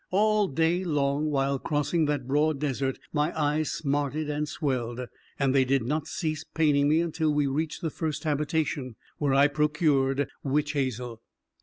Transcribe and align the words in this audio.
All 0.09 0.47
day 0.47 0.83
long 0.83 1.29
while 1.29 1.59
crossing 1.59 2.05
that 2.05 2.27
broad 2.27 2.57
desert 2.59 2.97
my 3.13 3.39
eyes 3.39 3.69
smarted 3.71 4.31
and 4.31 4.49
swelled, 4.49 4.99
and 5.37 5.53
they 5.53 5.63
did 5.63 5.83
not 5.83 6.07
cease 6.07 6.43
paining 6.43 6.89
me 6.89 7.01
until 7.01 7.31
we 7.31 7.45
reached 7.45 7.83
the 7.83 7.91
first 7.91 8.23
habitation, 8.23 8.95
where 9.19 9.35
I 9.35 9.47
procured 9.47 10.27
witch 10.41 10.71
hazel. 10.71 11.21